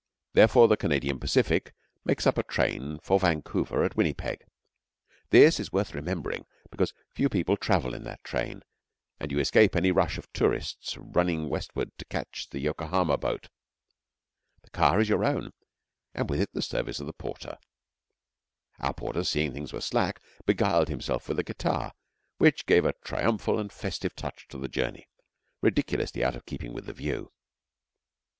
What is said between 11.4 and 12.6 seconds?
westward to catch the